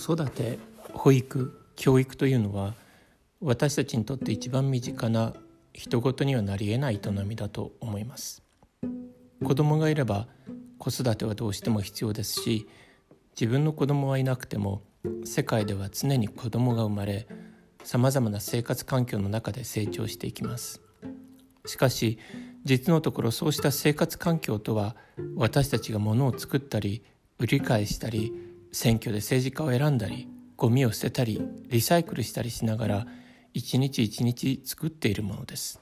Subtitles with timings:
[0.00, 0.58] 子育て
[0.94, 2.72] 保育教育というのは
[3.42, 5.34] 私たちにとって一番身近な
[5.74, 8.42] 人事にはなりえない営みだと思います。
[9.44, 10.26] 子供がいれば
[10.78, 12.66] 子育てはどうしても必要ですし
[13.38, 14.80] 自分の子供はいなくても
[15.26, 17.28] 世界では常に子供が生まれ
[17.84, 20.80] さまざまな生活環境の中で成長していきます。
[21.66, 22.18] しかし
[22.64, 24.96] 実のところそうした生活環境とは
[25.36, 27.04] 私たちが物を作ったり
[27.38, 33.06] 売り買いしたり選挙で政治家を選んだりゴミを捨てたりリサイクルしたりしながら
[33.54, 35.80] 一日一日作っているものです。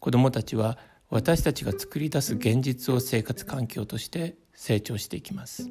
[0.00, 0.78] 子どもたちは
[1.10, 5.70] 私たちが作り出す現実を生活環境として成長していきます。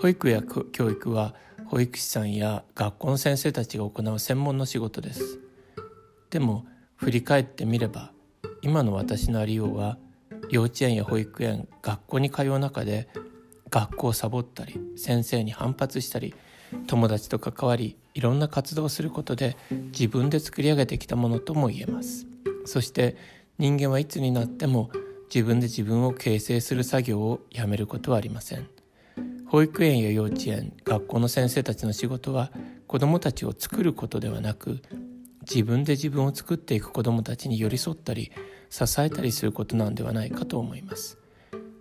[0.00, 1.34] 保育や教育は
[1.66, 5.38] 保育士さんや学校の先生たちが行う専門の仕事です。
[6.30, 6.66] でも
[6.96, 8.12] 振り返ってみれば
[8.62, 9.98] 今の私のありようは
[10.50, 13.08] 幼稚園や保育園学校に通う中で
[13.72, 16.34] 学校をサボったり先生に反発したり
[16.86, 19.56] 友達と関わりいろんな活動をすることで
[19.92, 22.26] 自分で作り上げてきたものとも言えます。
[22.64, 23.16] そして
[23.58, 24.90] 人間はいつになっても
[25.34, 28.68] 自分で自分を形成する作業をやめることはありません。
[29.46, 32.52] 保育園や幼稚園学校の先生たちの仕事は
[32.86, 34.80] 子どもたちを作ることではなく
[35.42, 38.32] 自分で自分を作っていく子どもたちに寄り添ったり
[38.70, 41.18] 支えたりすることなんではないかと思います。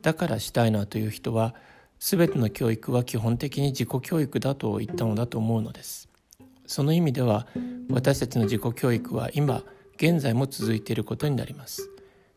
[0.02, 1.56] だからシュタイナーという人は
[2.04, 6.10] 全ての教育は基本的に自己教育だと言ったのだと思うのです。
[6.66, 7.46] その意味では
[7.92, 9.62] 私たちの自己教育は今
[9.98, 11.92] 現在も続いていることになります。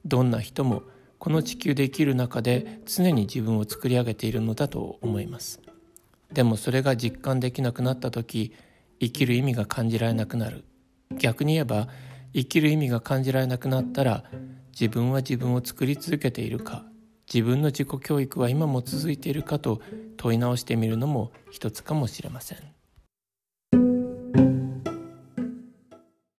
[0.04, 0.82] どんな人も
[1.18, 5.62] この地球で生きる中で常に自分を作り上げているのだと思います。
[6.30, 8.52] でもそれが実感できなくなった時
[9.00, 10.64] 生きる意味が感じられなくなる。
[11.16, 11.88] 逆に言えば
[12.34, 14.24] 生きる意味が感じられなくなったら
[14.78, 16.84] 自分は自分を作り続けているか
[17.34, 19.80] 自分の自己教育は今も続いているかと
[20.16, 22.58] 問い直してみるのも一つかもしれません。